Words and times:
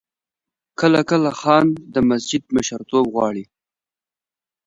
کله 0.79 1.01
کله 1.09 1.31
خان 1.39 1.65
د 1.93 1.95
مسجد 2.09 2.43
مشرتوب 2.55 3.05
غواړي. 3.13 3.45